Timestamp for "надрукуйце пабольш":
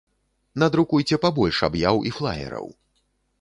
0.63-1.59